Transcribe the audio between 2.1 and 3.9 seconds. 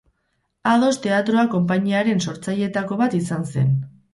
sortzaileetako bat izan zen.